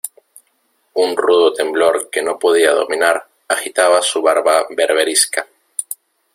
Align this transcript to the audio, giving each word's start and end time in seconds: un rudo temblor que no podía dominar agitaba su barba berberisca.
un 0.95 1.15
rudo 1.15 1.53
temblor 1.53 2.09
que 2.09 2.23
no 2.23 2.39
podía 2.39 2.71
dominar 2.73 3.23
agitaba 3.47 4.01
su 4.01 4.19
barba 4.23 4.65
berberisca. 4.71 5.45